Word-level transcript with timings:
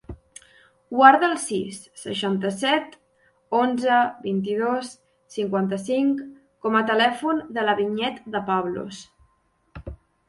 Guarda 0.99 1.27
el 1.33 1.35
sis, 1.41 1.75
seixanta-set, 2.03 2.95
onze, 3.59 3.99
vint-i-dos, 4.23 4.91
cinquanta-cinc 5.37 6.25
com 6.67 6.79
a 6.81 6.85
telèfon 6.91 7.43
de 7.59 7.67
la 7.69 7.77
Vinyet 7.83 8.21
De 8.37 8.43
Pablos. 8.51 9.05